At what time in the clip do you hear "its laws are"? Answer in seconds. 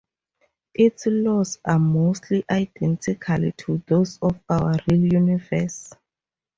0.73-1.77